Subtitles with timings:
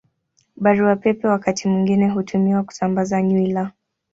[0.55, 3.71] Barua Pepe wakati mwingine hutumiwa kusambaza nywila.